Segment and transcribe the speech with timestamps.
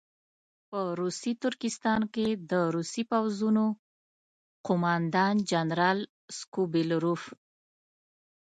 [0.69, 3.63] په روسي ترکستان کې د روسي پوځونو
[4.67, 5.99] قوماندان جنرال
[6.37, 7.21] سکوبیلروف.